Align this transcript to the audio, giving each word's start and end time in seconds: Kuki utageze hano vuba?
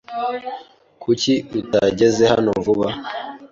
Kuki 1.03 1.33
utageze 1.59 2.23
hano 2.31 2.49
vuba? 2.65 2.87